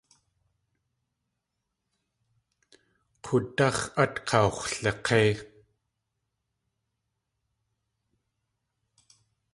K̲údáx̲ 3.23 3.83
at 4.03 4.15
kax̲wlik̲éi. 4.27 5.31